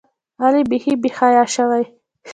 علي 0.43 0.61
بیخي 0.69 0.93
بېحیا 1.01 1.43
شوی. 1.55 1.83